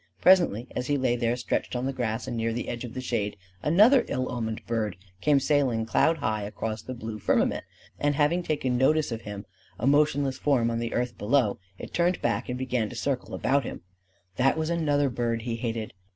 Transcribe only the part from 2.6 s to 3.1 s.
edge of the